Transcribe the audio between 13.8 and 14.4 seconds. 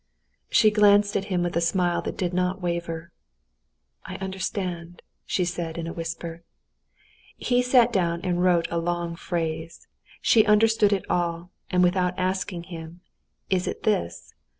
this?"